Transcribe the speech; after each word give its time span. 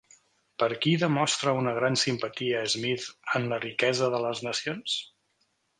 Per 0.63 0.69
qui 0.85 0.93
demostra 1.03 1.53
una 1.59 1.75
gran 1.81 1.99
simpatia 2.05 2.65
Smith 2.77 3.07
en 3.41 3.49
La 3.53 3.63
riquesa 3.69 4.13
de 4.17 4.27
les 4.29 4.47
nacions? 4.49 4.99